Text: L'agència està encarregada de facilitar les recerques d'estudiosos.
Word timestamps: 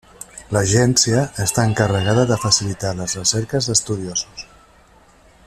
L'agència 0.55 1.19
està 1.43 1.65
encarregada 1.71 2.23
de 2.31 2.39
facilitar 2.45 2.95
les 3.03 3.15
recerques 3.21 3.69
d'estudiosos. 3.73 4.45